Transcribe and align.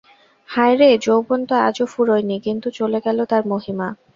হায় 0.49 0.75
রে, 0.79 0.89
যৌবন 1.05 1.39
তো 1.49 1.55
আজও 1.67 1.85
ফুরোয় 1.85 2.23
নি 2.23 2.35
কিন্তু 2.45 2.67
চলে 2.79 2.99
গেল 3.05 3.17
তার 3.25 3.43
মহিমা। 3.51 3.87